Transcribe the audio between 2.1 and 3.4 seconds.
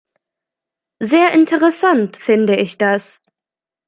finde ich das.